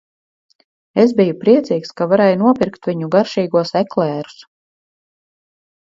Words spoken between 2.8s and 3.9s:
viņu garšīgos